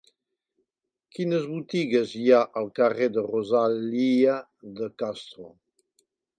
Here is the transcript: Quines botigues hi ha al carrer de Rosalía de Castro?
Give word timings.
Quines 1.17 1.45
botigues 1.49 2.15
hi 2.21 2.25
ha 2.37 2.41
al 2.63 2.71
carrer 2.81 3.11
de 3.19 3.27
Rosalía 3.29 4.41
de 4.81 4.93
Castro? 5.05 5.49